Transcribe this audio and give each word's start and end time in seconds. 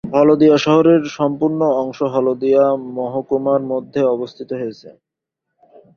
হলদিয়া 0.13 0.57
শহরের 0.57 1.01
সম্পূর্ণ 1.17 1.61
অংশ 1.81 1.99
হলদিয়া 2.13 2.65
মহকুমার 2.95 3.61
মধ্যে 3.71 4.01
বিস্তৃত 4.19 4.51
হয়েছে। 4.59 4.89